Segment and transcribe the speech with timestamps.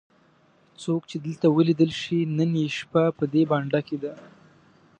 [0.83, 4.13] څوک چې دلته ولیدل شي نن یې شپه په دې بانډه کې ده.